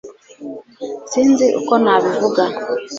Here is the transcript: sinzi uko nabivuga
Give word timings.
sinzi 1.11 1.45
uko 1.59 1.73
nabivuga 1.83 2.43